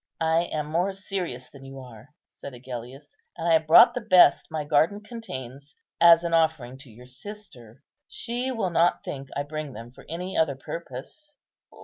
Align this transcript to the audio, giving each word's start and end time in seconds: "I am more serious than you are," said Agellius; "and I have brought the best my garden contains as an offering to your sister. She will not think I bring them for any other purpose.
"I 0.19 0.45
am 0.51 0.65
more 0.65 0.91
serious 0.93 1.51
than 1.51 1.63
you 1.63 1.79
are," 1.79 2.09
said 2.27 2.55
Agellius; 2.55 3.15
"and 3.37 3.47
I 3.47 3.53
have 3.53 3.67
brought 3.67 3.93
the 3.93 4.01
best 4.01 4.47
my 4.49 4.63
garden 4.63 5.01
contains 5.03 5.75
as 5.99 6.23
an 6.23 6.33
offering 6.33 6.79
to 6.79 6.89
your 6.89 7.05
sister. 7.05 7.83
She 8.07 8.49
will 8.49 8.71
not 8.71 9.03
think 9.03 9.29
I 9.35 9.43
bring 9.43 9.73
them 9.73 9.91
for 9.91 10.05
any 10.09 10.35
other 10.35 10.55
purpose. 10.55 11.35